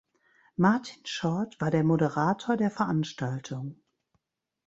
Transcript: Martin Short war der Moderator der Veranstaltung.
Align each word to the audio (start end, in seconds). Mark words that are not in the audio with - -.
Martin 0.55 1.05
Short 1.05 1.61
war 1.61 1.69
der 1.69 1.83
Moderator 1.83 2.57
der 2.57 2.71
Veranstaltung. 2.71 3.83